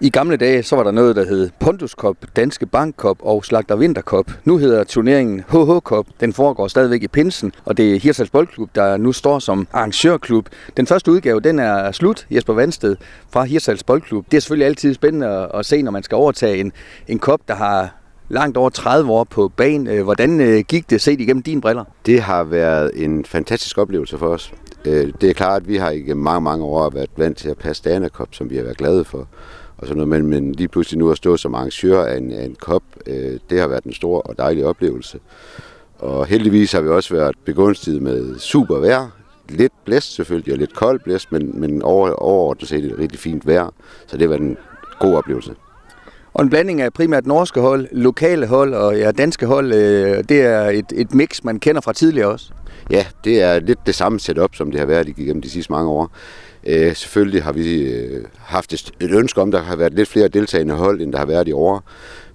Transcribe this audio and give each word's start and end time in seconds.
I 0.00 0.10
gamle 0.10 0.36
dage, 0.36 0.62
så 0.62 0.76
var 0.76 0.82
der 0.82 0.90
noget, 0.90 1.16
der 1.16 1.24
hed 1.24 1.50
Pontus 1.60 1.90
Cup, 1.90 2.16
Danske 2.36 2.66
Bank 2.66 2.96
Cup 2.96 3.16
og 3.20 3.44
Slagter 3.44 3.76
Vinter 3.76 4.02
Cup. 4.02 4.30
Nu 4.44 4.56
hedder 4.58 4.84
turneringen 4.84 5.44
HH 5.48 5.78
Cup. 5.80 6.06
Den 6.20 6.32
foregår 6.32 6.68
stadigvæk 6.68 7.02
i 7.02 7.08
Pinsen, 7.08 7.52
og 7.64 7.76
det 7.76 7.94
er 7.94 8.00
Hirsals 8.00 8.30
Boldklub, 8.30 8.70
der 8.74 8.96
nu 8.96 9.12
står 9.12 9.38
som 9.38 9.68
arrangørklub. 9.72 10.48
Den 10.76 10.86
første 10.86 11.10
udgave, 11.10 11.40
den 11.40 11.58
er 11.58 11.92
slut, 11.92 12.26
Jesper 12.30 12.52
Vandsted 12.52 12.96
fra 13.30 13.44
Hirsals 13.44 13.84
Boldklub. 13.84 14.24
Det 14.30 14.36
er 14.36 14.40
selvfølgelig 14.40 14.66
altid 14.66 14.94
spændende 14.94 15.48
at 15.54 15.66
se, 15.66 15.82
når 15.82 15.90
man 15.90 16.02
skal 16.02 16.16
overtage 16.16 16.60
en, 16.60 16.72
en 17.08 17.18
cup, 17.18 17.40
der 17.48 17.54
har 17.54 17.94
langt 18.28 18.56
over 18.56 18.70
30 18.70 19.10
år 19.10 19.24
på 19.24 19.48
banen. 19.56 19.86
Øh, 19.86 20.04
hvordan 20.04 20.40
øh, 20.40 20.64
gik 20.68 20.90
det 20.90 21.00
set 21.00 21.20
igennem 21.20 21.42
dine 21.42 21.60
briller? 21.60 21.84
Det 22.06 22.20
har 22.20 22.44
været 22.44 22.90
en 22.94 23.24
fantastisk 23.24 23.78
oplevelse 23.78 24.18
for 24.18 24.28
os. 24.28 24.52
Øh, 24.84 25.12
det 25.20 25.30
er 25.30 25.34
klart, 25.34 25.62
at 25.62 25.68
vi 25.68 25.76
har 25.76 25.90
ikke 25.90 26.14
mange, 26.14 26.40
mange 26.40 26.64
år 26.64 26.90
været 26.90 27.10
vant 27.16 27.36
til 27.36 27.48
at 27.48 27.58
passe 27.58 27.82
Dana 27.82 28.08
Cup, 28.08 28.28
som 28.30 28.50
vi 28.50 28.56
har 28.56 28.62
været 28.62 28.76
glade 28.76 29.04
for 29.04 29.28
og 29.78 29.86
sådan 29.86 30.06
noget, 30.06 30.22
men, 30.22 30.30
men 30.30 30.52
lige 30.52 30.68
pludselig 30.68 30.98
nu 30.98 31.10
at 31.10 31.16
stå 31.16 31.36
som 31.36 31.54
arrangør 31.54 32.04
af 32.04 32.16
en, 32.16 32.32
af 32.32 32.44
en 32.44 32.54
kop, 32.60 32.82
øh, 33.06 33.38
det 33.50 33.60
har 33.60 33.68
været 33.68 33.84
en 33.84 33.92
stor 33.92 34.20
og 34.20 34.38
dejlig 34.38 34.66
oplevelse. 34.66 35.20
Og 35.98 36.26
heldigvis 36.26 36.72
har 36.72 36.80
vi 36.80 36.88
også 36.88 37.14
været 37.14 37.36
begunstiget 37.44 38.02
med 38.02 38.38
super 38.38 38.78
vejr. 38.78 39.08
Lidt 39.48 39.72
blæst 39.84 40.14
selvfølgelig, 40.14 40.52
og 40.52 40.58
lidt 40.58 40.74
koldt 40.74 41.04
blæst, 41.04 41.32
men, 41.32 41.60
men 41.60 41.82
over, 41.82 42.10
overordnet 42.10 42.68
set 42.68 42.84
et 42.84 42.98
rigtig 42.98 43.18
fint 43.18 43.46
vejr. 43.46 43.70
Så 44.06 44.16
det 44.16 44.20
har 44.20 44.28
været 44.28 44.40
en 44.40 44.56
god 45.00 45.14
oplevelse. 45.14 45.54
Og 46.36 46.42
en 46.42 46.50
blanding 46.50 46.80
af 46.80 46.92
primært 46.92 47.26
norske 47.26 47.60
hold, 47.60 47.88
lokale 47.92 48.46
hold 48.46 48.74
og 48.74 48.98
ja, 48.98 49.10
danske 49.10 49.46
hold, 49.46 49.72
øh, 49.72 50.24
det 50.28 50.40
er 50.40 50.60
et, 50.60 50.92
et 50.94 51.14
mix, 51.14 51.44
man 51.44 51.58
kender 51.58 51.80
fra 51.80 51.92
tidligere 51.92 52.28
også. 52.28 52.50
Ja, 52.90 53.06
det 53.24 53.42
er 53.42 53.60
lidt 53.60 53.78
det 53.86 53.94
samme 53.94 54.20
setup, 54.20 54.54
som 54.54 54.70
det 54.70 54.80
har 54.80 54.86
været 54.86 55.08
igennem 55.08 55.42
de 55.42 55.50
sidste 55.50 55.72
mange 55.72 55.90
år. 55.90 56.10
Øh, 56.66 56.94
selvfølgelig 56.94 57.42
har 57.42 57.52
vi 57.52 57.82
øh, 57.82 58.24
haft 58.38 58.72
et, 58.72 58.92
et 59.00 59.10
ønske 59.10 59.40
om, 59.40 59.48
at 59.48 59.52
der 59.52 59.62
har 59.62 59.76
været 59.76 59.94
lidt 59.94 60.08
flere 60.08 60.28
deltagende 60.28 60.74
hold, 60.74 61.00
end 61.00 61.12
der 61.12 61.18
har 61.18 61.26
været 61.26 61.48
i 61.48 61.52
år. 61.52 61.84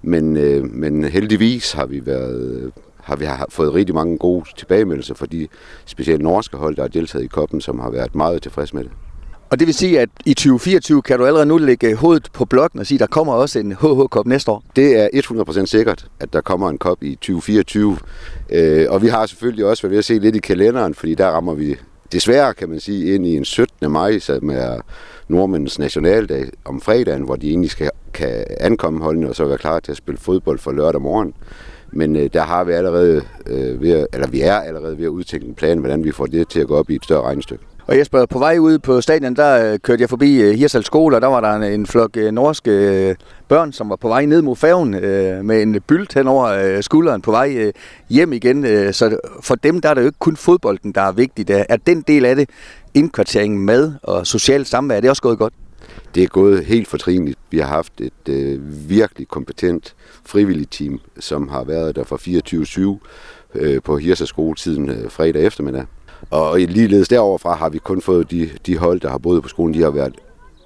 Men, 0.02 0.38
øh, 0.38 0.64
men 0.64 1.04
heldigvis 1.04 1.72
har 1.72 1.86
vi 1.86 2.06
været 2.06 2.72
har 3.04 3.16
vi 3.16 3.26
har 3.26 3.46
fået 3.50 3.74
rigtig 3.74 3.96
mange 3.96 4.18
gode 4.18 4.46
tilbagemeldelser 4.58 5.14
for 5.14 5.26
de 5.26 5.48
specielt 5.86 6.22
norske 6.22 6.58
hold, 6.58 6.76
der 6.76 6.82
har 6.82 6.90
deltaget 6.90 7.26
i 7.26 7.28
koppen, 7.28 7.62
som 7.62 7.80
har 7.80 7.90
været 7.90 8.16
meget 8.16 8.42
tilfredse 8.42 8.76
med 8.76 8.84
det. 8.84 8.92
Og 9.52 9.60
det 9.60 9.68
vil 9.68 9.76
sige, 9.76 10.00
at 10.00 10.10
i 10.26 10.34
2024 10.34 11.02
kan 11.02 11.20
du 11.20 11.26
allerede 11.26 11.46
nu 11.46 11.58
lægge 11.58 11.88
øh, 11.88 11.96
hovedet 11.96 12.28
på 12.34 12.46
blokken 12.46 12.80
og 12.80 12.86
sige, 12.86 12.96
at 12.96 13.00
der 13.00 13.08
kommer 13.08 13.34
også 13.34 13.60
en 13.60 13.72
HH-kop 13.72 14.26
næste 14.26 14.52
år? 14.52 14.64
Det 14.76 15.00
er 15.00 15.08
100% 15.62 15.66
sikkert, 15.66 16.08
at 16.20 16.34
der 16.34 16.42
kommer 16.42 16.70
en 16.70 16.78
kop 16.78 17.04
i 17.04 17.16
2024. 17.16 17.98
Øh, 18.50 18.86
og 18.90 19.02
vi 19.02 19.08
har 19.08 19.26
selvfølgelig 19.26 19.66
også 19.66 19.84
været 19.84 19.92
ved 19.92 19.98
at 19.98 20.06
se 20.06 20.20
lidt 20.20 20.36
i 20.36 20.40
kalenderen, 20.40 20.94
fordi 20.94 21.16
der 21.16 21.28
rammer 21.28 21.54
vi 21.54 21.76
desværre, 22.12 22.54
kan 22.54 22.70
man 22.70 22.80
sige, 22.80 23.16
ind 23.16 23.26
i 23.26 23.36
en 23.36 23.46
17. 23.46 23.92
maj, 23.92 24.20
som 24.20 24.50
er 24.50 24.82
nordmændens 25.28 25.80
nationaldag 25.80 26.46
om 26.66 26.82
fredagen, 26.82 27.24
hvor 27.24 27.36
de 27.36 27.50
egentlig 27.50 27.72
skal, 27.72 27.90
kan 28.14 28.46
ankomme 28.60 29.04
holdene 29.04 29.30
og 29.30 29.36
så 29.36 29.46
være 29.46 29.58
klar 29.58 29.80
til 29.80 29.92
at 29.92 29.98
spille 29.98 30.20
fodbold 30.20 30.60
for 30.60 30.72
lørdag 30.72 31.02
morgen. 31.02 31.34
Men 31.94 32.16
øh, 32.16 32.30
der 32.34 32.42
har 32.42 32.64
vi 32.64 32.72
allerede 32.72 33.22
øh, 33.48 33.82
ved, 33.82 34.06
eller 34.14 34.28
vi 34.28 34.42
er 34.42 34.56
allerede 34.56 34.98
ved 34.98 35.06
at 35.06 35.10
udtænke 35.10 35.48
en 35.48 35.56
plan, 35.56 35.78
hvordan 35.78 36.04
vi 36.04 36.12
får 36.12 36.26
det 36.26 36.48
til 36.48 36.60
at 36.60 36.68
gå 36.68 36.76
op 36.76 36.90
i 36.90 36.96
et 36.96 37.04
større 37.04 37.22
regnestykke. 37.22 37.64
Og 37.92 37.98
Jesper, 37.98 38.26
på 38.26 38.40
vej 38.40 38.58
ud 38.58 38.80
på 38.80 39.02
stadion, 39.02 39.36
der 39.36 39.74
øh, 39.74 39.80
kørte 39.80 40.02
jeg 40.02 40.10
forbi 40.10 40.42
øh, 40.42 40.54
Hirsals 40.54 40.86
skole, 40.86 41.18
og 41.18 41.22
der 41.22 41.28
var 41.28 41.42
der 41.42 41.54
en, 41.54 41.64
en 41.64 41.86
flok 41.86 42.18
øh, 42.18 42.32
norske 42.32 42.72
øh, 42.72 43.16
børn, 43.48 43.74
som 43.74 43.90
var 43.90 43.96
på 43.96 44.08
vej 44.08 44.26
ned 44.26 44.42
mod 44.42 44.56
færgen 44.56 44.92
med 45.48 45.62
en 45.62 45.82
bylt 45.88 46.14
hen 46.14 46.28
over 46.28 46.82
skulderen 46.82 47.22
på 47.22 47.32
vej 47.32 47.72
hjem 48.10 48.34
igen. 48.34 48.94
Så 48.94 49.18
for 49.42 49.56
dem 49.56 49.82
der 49.82 49.90
er 49.90 49.94
det 49.94 50.02
jo 50.02 50.06
ikke 50.06 50.20
kun 50.20 50.36
fodbolden, 50.36 50.92
der 50.92 51.02
er 51.02 51.12
vigtigt. 51.12 51.50
Er 51.50 51.78
den 51.88 52.02
del 52.02 52.26
af 52.26 52.36
det, 52.36 52.50
indkvartering, 52.94 53.66
mad 53.66 53.94
og 54.04 54.28
socialt 54.28 54.68
samvær, 54.68 54.96
er 54.96 55.02
det 55.02 55.10
også 55.10 55.22
gået 55.22 55.38
godt? 55.38 55.54
Det 56.16 56.24
er 56.24 56.28
gået 56.28 56.66
helt 56.66 56.88
fortrinligt. 56.88 57.40
Vi 57.50 57.60
har 57.60 57.68
haft 57.68 58.02
et 58.02 58.30
øh, 58.30 58.90
virkelig 58.90 59.28
kompetent 59.28 59.96
frivilligt 60.26 60.72
team, 60.72 61.00
som 61.20 61.48
har 61.48 61.64
været 61.64 61.96
der 61.96 62.04
fra 62.04 62.18
24-7 63.56 63.60
øh, 63.60 63.82
på 63.82 63.98
Hirsa 63.98 64.26
skole 64.26 64.56
tiden 64.56 64.90
øh, 64.90 65.10
fredag 65.10 65.46
eftermiddag. 65.46 65.86
Og 66.30 66.60
ligeledes 66.60 67.08
deroverfra 67.08 67.56
har 67.56 67.70
vi 67.70 67.78
kun 67.78 68.02
fået 68.02 68.32
de, 68.32 68.50
de 68.66 68.78
hold, 68.78 69.00
der 69.00 69.10
har 69.10 69.18
boet 69.18 69.44
på 69.44 69.50
skolen, 69.50 69.74
de 69.74 69.82
har 69.82 69.90
været 69.90 70.16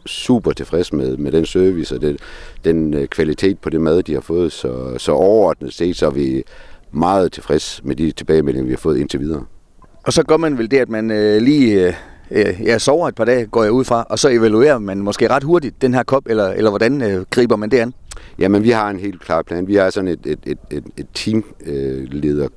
super 0.06 0.52
tilfredse 0.52 0.96
med, 0.96 1.18
med 1.18 1.32
den 1.32 1.46
service 1.46 1.96
og 1.96 2.02
den, 2.02 2.18
den 2.64 2.94
øh, 2.94 3.08
kvalitet 3.08 3.60
på 3.60 3.70
det 3.70 3.82
mad, 3.82 4.04
de 4.04 4.14
har 4.14 4.22
fået. 4.22 4.52
Så, 4.52 4.98
så 4.98 5.12
overordnet 5.12 5.74
set, 5.74 5.96
så 5.96 6.06
er 6.06 6.12
vi 6.12 6.44
meget 6.92 7.32
tilfredse 7.32 7.82
med 7.86 7.96
de 7.96 8.12
tilbagemeldinger, 8.12 8.66
vi 8.66 8.72
har 8.72 8.78
fået 8.78 8.98
indtil 8.98 9.20
videre. 9.20 9.46
Og 10.04 10.14
så 10.14 10.24
gør 10.24 10.38
man 10.38 10.58
vel 10.58 10.72
det, 10.72 10.78
at 10.78 10.90
man 10.90 11.12
øh, 11.12 11.42
lige 11.42 11.88
øh, 11.88 11.94
jeg 12.64 12.82
sover 12.82 13.08
et 13.08 13.16
par 13.16 13.26
dage, 13.26 13.46
går 13.46 13.64
jeg 13.64 13.72
ud 13.72 13.84
fra, 13.84 14.06
og 14.10 14.20
så 14.20 14.30
evaluerer 14.30 14.80
man 14.80 14.98
måske 14.98 15.30
ret 15.30 15.44
hurtigt 15.44 15.82
den 15.82 15.94
her 15.94 16.04
kop, 16.04 16.24
eller, 16.26 16.50
eller 16.50 16.70
hvordan 16.70 17.02
øh, 17.02 17.26
griber 17.30 17.56
man 17.56 17.72
det 17.72 17.80
an? 17.80 17.94
Jamen, 18.40 18.64
vi 18.64 18.70
har 18.70 18.90
en 18.90 19.00
helt 19.00 19.22
klar 19.22 19.42
plan. 19.42 19.68
Vi 19.68 19.76
har 19.76 19.90
sådan 19.90 20.08
et, 20.08 20.20
et, 20.26 20.40
et, 20.46 20.58
et, 20.72 20.84
et 20.98 21.08
teamleder 21.14 22.44
øh, 22.44 22.50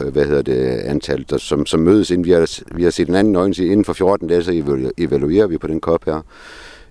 Øh, 0.00 0.12
hvad 0.12 0.24
hedder 0.24 0.42
det, 0.42 0.66
antal, 0.66 1.24
der, 1.30 1.38
som, 1.38 1.66
som 1.66 1.80
mødes, 1.80 2.10
inden 2.10 2.24
vi 2.24 2.30
har, 2.30 2.60
vi 2.74 2.82
har 2.82 2.90
set 2.90 3.08
en 3.08 3.14
anden 3.14 3.36
øjne, 3.36 3.54
inden 3.54 3.84
for 3.84 3.92
14 3.92 4.28
dage, 4.28 4.42
så 4.42 4.92
evaluerer 4.98 5.46
vi 5.46 5.58
på 5.58 5.66
den 5.66 5.80
kop 5.80 6.04
her. 6.04 6.20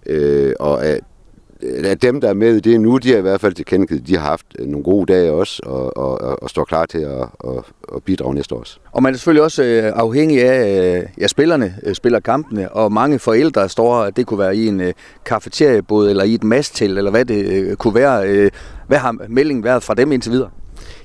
Øh, 0.06 0.54
og 0.60 0.86
at, 0.86 1.00
at 1.84 2.02
dem, 2.02 2.22
der 2.22 2.30
er 2.30 2.34
med 2.34 2.56
i 2.56 2.60
det 2.60 2.82
nu, 2.82 2.98
de 2.98 3.12
har 3.12 3.18
i 3.18 3.22
hvert 3.22 3.42
fald 3.42 3.54
tilkendegivet, 3.54 4.08
de 4.08 4.18
har 4.18 4.26
haft 4.26 4.46
øh, 4.60 4.68
nogle 4.68 4.84
gode 4.84 5.14
dage 5.14 5.32
også, 5.32 5.62
og, 5.66 5.98
og, 5.98 6.44
og 6.44 6.50
står 6.50 6.64
klar 6.64 6.86
til 6.86 6.98
at, 6.98 7.22
at, 7.22 7.64
at 7.96 8.04
bidrage 8.04 8.36
næste 8.36 8.56
år 8.56 8.66
Og 8.92 9.04
man 9.04 9.14
er 9.14 9.18
selvfølgelig 9.18 9.44
også 9.44 9.64
øh, 9.64 9.92
afhængig 9.96 10.44
af, 10.44 10.96
øh, 10.98 11.04
ja, 11.22 11.28
spillerne 11.28 11.76
øh, 11.84 11.96
spiller 11.96 12.20
kampene, 12.20 12.72
og 12.72 12.92
mange 12.92 13.20
forældre 13.20 13.70
står, 13.70 14.10
det 14.10 14.26
kunne 14.26 14.40
være 14.40 14.56
i 14.56 14.68
en 14.68 14.82
øh, 14.82 14.94
kafeteriebåd, 15.26 16.10
eller 16.10 16.24
i 16.24 16.34
et 16.34 16.44
mastel, 16.44 16.98
eller 16.98 17.12
hvad 17.12 17.26
det 17.26 17.78
kunne 17.78 17.96
være. 17.96 18.50
Hvad 18.88 18.98
har 18.98 19.16
meldingen 19.30 19.64
været 19.64 19.84
fra 19.84 19.94
dem 19.94 20.12
indtil 20.12 20.32
videre? 20.32 20.50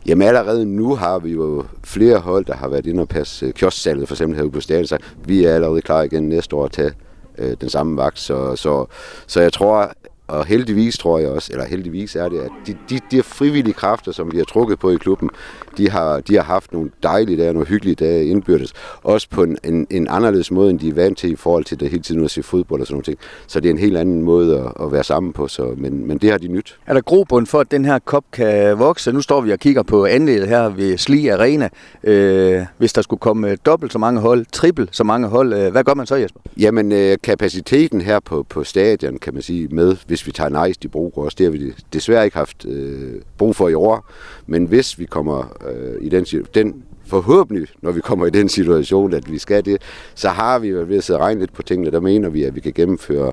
Jamen 0.07 0.29
allerede 0.29 0.67
nu 0.67 0.95
har 0.95 1.19
vi 1.19 1.31
jo 1.31 1.65
flere 1.85 2.19
hold, 2.19 2.45
der 2.45 2.55
har 2.55 2.69
været 2.69 2.87
inde 2.87 3.01
og 3.01 3.09
passe 3.09 3.47
øh, 3.47 3.53
kiosksalget, 3.53 4.09
for 4.09 4.15
eksempel 4.15 4.37
herude 4.37 4.53
på 4.53 4.61
stadion, 4.61 4.87
så 4.87 4.99
vi 5.25 5.45
er 5.45 5.55
allerede 5.55 5.81
klar 5.81 6.03
igen 6.03 6.29
næste 6.29 6.57
år 6.57 6.65
at 6.65 6.73
tage 6.73 6.93
øh, 7.39 7.57
den 7.61 7.69
samme 7.69 7.97
vagt. 7.97 8.19
Så, 8.19 8.57
så, 8.57 8.87
så 9.27 9.41
jeg 9.41 9.53
tror, 9.53 9.93
og 10.31 10.47
heldigvis 10.47 10.99
tror 10.99 11.19
jeg 11.19 11.29
også, 11.29 11.53
eller 11.53 11.67
heldigvis 11.67 12.17
er 12.17 12.29
det, 12.29 12.39
at 12.39 12.51
de, 12.67 12.77
de, 12.91 13.01
de 13.11 13.23
frivillige 13.23 13.75
kræfter, 13.75 14.13
som 14.13 14.33
vi 14.33 14.39
har 14.39 14.45
trukket 14.45 14.79
på 14.79 14.91
i 14.91 14.97
klubben, 14.97 15.31
de 15.77 15.91
har, 15.91 16.21
de 16.21 16.35
har 16.35 16.43
haft 16.43 16.73
nogle 16.73 16.91
dejlige 17.03 17.37
dage, 17.43 17.53
nogle 17.53 17.69
hyggelige 17.69 17.95
dage 17.95 18.27
indbyrdes. 18.27 18.73
Også 19.03 19.29
på 19.31 19.43
en, 19.43 19.59
en, 19.65 19.87
en 19.91 20.09
anderledes 20.11 20.51
måde, 20.51 20.71
end 20.71 20.79
de 20.79 20.89
er 20.89 20.95
vant 20.95 21.19
til 21.19 21.33
i 21.33 21.37
forhold 21.37 21.65
til 21.65 21.81
det 21.81 21.91
hele 21.91 22.03
tiden 22.03 22.25
at 22.25 22.31
se 22.31 22.43
fodbold 22.43 22.81
og 22.81 22.87
sådan 22.87 23.03
noget. 23.07 23.19
Så 23.47 23.61
det 23.61 23.69
er 23.69 23.73
en 23.73 23.79
helt 23.79 23.97
anden 23.97 24.23
måde 24.23 24.59
at, 24.59 24.85
at 24.85 24.93
være 24.93 25.05
sammen 25.05 25.33
på, 25.33 25.49
så, 25.49 25.75
men, 25.77 26.07
men 26.07 26.19
det 26.19 26.31
har 26.31 26.39
de 26.39 26.49
nyt. 26.49 26.79
Er 26.87 26.95
der 26.95 27.01
grobund 27.01 27.47
for, 27.47 27.61
at 27.61 27.71
den 27.71 27.85
her 27.85 27.99
kop 27.99 28.25
kan 28.33 28.79
vokse? 28.79 29.13
Nu 29.13 29.21
står 29.21 29.41
vi 29.41 29.53
og 29.53 29.59
kigger 29.59 29.83
på 29.83 30.07
anlægget 30.07 30.49
her 30.49 30.69
ved 30.69 30.99
Sli 30.99 31.29
Arena. 31.29 31.69
Øh, 32.05 32.63
hvis 32.79 32.93
der 32.93 33.03
skulle 33.03 33.21
komme 33.21 33.57
dobbelt 33.57 33.93
så 33.93 33.99
mange 33.99 34.21
hold, 34.21 34.47
trippel 34.53 34.89
så 34.93 35.05
mange 35.05 35.29
hold, 35.29 35.53
øh, 35.53 35.73
hvad 35.73 35.85
gør 35.85 35.95
man 35.95 36.07
så, 36.07 36.15
Jesper? 36.15 36.41
Jamen, 36.59 36.93
øh, 36.93 37.17
kapaciteten 37.23 38.01
her 38.01 38.21
på, 38.21 38.47
på 38.49 38.65
stadion, 38.65 39.19
kan 39.19 39.35
man 39.35 39.43
sige, 39.43 39.69
med, 39.69 39.97
hvis 40.07 40.20
vi 40.27 40.33
tager 40.33 40.67
nice 40.67 40.81
i 40.83 40.89
brug 40.89 41.19
også, 41.19 41.37
det 41.39 41.47
har 41.47 41.51
vi 41.51 41.73
desværre 41.93 42.25
ikke 42.25 42.37
haft 42.37 42.65
øh, 42.65 43.23
brug 43.39 43.57
for 43.57 43.69
i 43.69 43.75
år. 43.75 44.11
Men 44.47 44.65
hvis 44.65 44.99
vi 44.99 45.05
kommer 45.05 45.57
øh, 45.69 45.97
i 46.01 46.09
den, 46.09 46.25
den 46.55 46.85
forhåbentlig, 47.07 47.69
når 47.83 47.93
vi 47.93 48.01
kommer 48.01 48.27
i 48.27 48.31
den 48.31 48.49
situation, 48.49 49.13
at 49.13 49.33
vi 49.33 49.39
skal 49.39 49.65
det, 49.65 49.83
så 50.15 50.29
har 50.29 50.59
vi 50.59 50.75
været 50.75 50.89
ved 50.89 50.97
at 50.97 51.05
sidde 51.05 51.19
og 51.19 51.25
regne 51.25 51.41
lidt 51.41 51.53
på 51.53 51.63
tingene. 51.63 51.91
Der 51.91 52.01
mener 52.01 52.29
vi, 52.29 52.45
at 52.45 52.55
vi 52.55 52.61
kan 52.61 52.73
gennemføre 52.73 53.33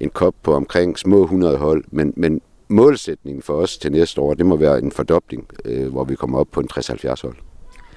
en 0.00 0.10
kop 0.10 0.34
på 0.42 0.54
omkring 0.54 0.98
små 0.98 1.22
100 1.22 1.56
hold, 1.56 1.84
men, 1.90 2.12
men 2.16 2.40
målsætningen 2.68 3.42
for 3.42 3.54
os 3.54 3.78
til 3.78 3.92
næste 3.92 4.20
år, 4.20 4.34
det 4.34 4.46
må 4.46 4.56
være 4.56 4.78
en 4.78 4.92
fordobling, 4.92 5.46
øh, 5.64 5.88
hvor 5.88 6.04
vi 6.04 6.14
kommer 6.14 6.38
op 6.38 6.48
på 6.52 6.60
en 6.60 6.68
60-70 6.72 7.22
hold. 7.22 7.36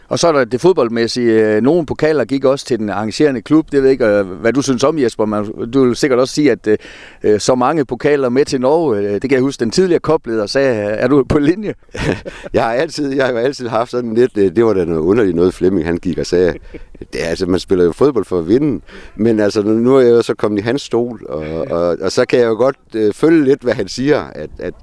Og 0.10 0.20
så 0.20 0.28
er 0.28 0.32
der 0.32 0.46
det 0.46 0.62
fodboldmæssige. 0.62 1.32
Øh, 1.32 1.62
Nogle 1.62 1.86
pokaler 1.86 2.26
gik 2.26 2.46
også 2.46 2.66
til 2.66 2.80
den 2.80 2.90
arrangerende 2.90 3.42
klub. 3.42 3.72
Det 3.72 3.84
ved 3.84 3.90
ikke, 3.90 4.06
øh, 4.06 4.26
hvad 4.26 4.54
du 4.54 4.62
synes 4.62 4.84
om, 4.84 5.00
Jesper. 5.00 5.26
Men 5.26 5.72
du 5.72 5.86
vil 5.86 5.96
sikkert 5.96 6.20
også 6.20 6.34
sige, 6.34 6.52
at 6.52 6.68
øh, 6.68 6.78
øh 7.24 7.40
så 7.40 7.56
mange 7.56 7.86
pokaler 7.86 8.30
med 8.30 8.46
til 8.46 8.62
Norge. 8.62 9.14
Det 9.14 9.22
kan 9.22 9.32
jeg 9.32 9.42
huske, 9.42 9.60
den 9.60 9.72
tidligere 9.72 10.00
kopleder 10.00 10.46
sagde, 10.46 10.76
er 10.76 11.08
du 11.08 11.24
på 11.24 11.40
linje? 11.40 11.74
jeg 12.54 12.64
har 12.64 12.74
altid, 12.74 13.14
jeg 13.14 13.26
har 13.26 13.34
altid 13.34 13.68
haft 13.68 13.92
sådan 13.92 14.14
lidt, 14.14 14.36
det 14.36 14.66
var 14.66 14.74
da 14.74 14.86
noget 14.86 15.02
underligt 15.02 15.36
noget, 15.36 15.54
Flemming 15.54 15.86
han 15.86 15.98
gik 15.98 16.18
og 16.18 16.26
sagde. 16.26 16.54
Det, 17.00 17.20
altså, 17.20 17.46
man 17.46 17.60
spiller 17.60 17.86
jo 17.86 17.92
fodbold 17.92 18.26
for 18.26 18.40
at 18.40 18.48
vinde. 18.48 18.82
Men 19.16 19.40
altså, 19.40 19.62
nu 19.62 19.96
er 19.96 20.02
jeg 20.02 20.10
jo 20.10 20.22
så 20.22 20.34
kommet 20.34 20.60
i 20.60 20.62
hans 20.62 20.82
stol, 20.82 21.26
og, 21.30 21.44
og, 21.72 21.98
og 22.02 22.12
så 22.12 22.26
kan 22.26 22.40
jeg 22.40 22.46
jo 22.46 22.54
godt 22.54 22.76
øh, 22.96 23.14
følge 23.14 23.44
lidt, 23.44 23.62
hvad 23.62 23.74
han 23.74 23.88
siger, 23.88 24.24
at, 24.36 24.50
at 24.60 24.74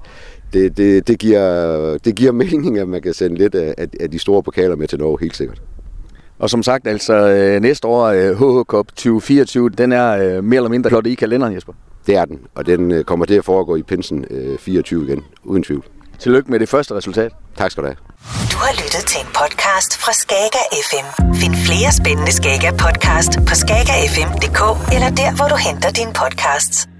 det, 0.53 0.77
det, 0.77 1.07
det, 1.07 1.19
giver, 1.19 1.97
det 1.97 2.15
giver 2.15 2.31
mening, 2.43 2.77
at 2.79 2.87
man 2.87 3.01
kan 3.01 3.13
sende 3.13 3.37
lidt 3.37 3.55
af, 3.55 3.87
af 3.99 4.11
de 4.11 4.19
store 4.19 4.43
pokaler 4.43 4.75
med 4.75 4.87
til 4.87 4.99
Norge, 4.99 5.17
helt 5.21 5.37
sikkert. 5.37 5.61
Og 6.39 6.49
som 6.49 6.63
sagt, 6.63 6.87
altså 6.87 7.13
øh, 7.13 7.61
næste 7.61 7.87
år, 7.87 8.33
HH 8.33 8.59
øh, 8.59 8.65
Cup 8.65 8.87
2024, 8.87 9.69
den 9.69 9.91
er 9.91 10.37
øh, 10.37 10.43
mere 10.43 10.57
eller 10.57 10.69
mindre 10.69 10.89
plottet 10.89 11.11
i 11.11 11.15
kalenderen, 11.15 11.53
Jesper. 11.53 11.73
Det 12.07 12.15
er 12.15 12.25
den, 12.25 12.39
og 12.55 12.65
den 12.65 13.03
kommer 13.03 13.25
til 13.25 13.33
at 13.33 13.45
foregå 13.45 13.75
i 13.75 13.83
Pinsen 13.83 14.25
24 14.59 15.05
igen, 15.05 15.23
uden 15.43 15.63
tvivl. 15.63 15.83
Tillykke 16.19 16.51
med 16.51 16.59
det 16.59 16.69
første 16.69 16.95
resultat. 16.95 17.31
Tak 17.57 17.71
skal 17.71 17.83
du 17.83 17.87
have. 17.87 17.97
Du 18.51 18.57
har 18.57 18.73
lyttet 18.83 19.03
til 19.11 19.19
en 19.21 19.31
podcast 19.39 19.91
fra 20.01 20.13
Skager 20.13 20.65
FM. 20.87 21.07
Find 21.41 21.55
flere 21.67 21.91
spændende 21.99 22.31
Skager 22.31 22.71
podcast 22.71 23.31
på 23.47 23.53
skagerfm.dk 23.61 24.61
eller 24.95 25.09
der, 25.21 25.35
hvor 25.35 25.47
du 25.53 25.57
henter 25.67 25.89
dine 25.91 26.13
podcasts. 26.21 26.96